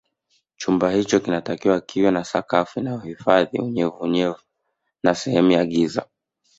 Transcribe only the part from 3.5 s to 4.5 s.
unyevunyevu